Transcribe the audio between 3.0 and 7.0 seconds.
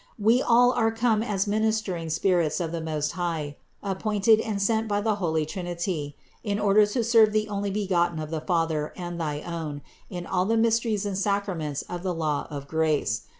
High, appointed and sent by the holy Trinity in order